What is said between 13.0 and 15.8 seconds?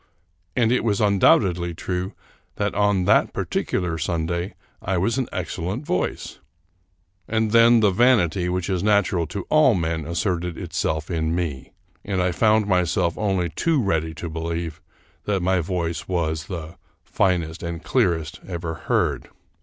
only too ready to believe that my